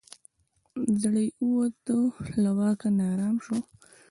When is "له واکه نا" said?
2.43-3.05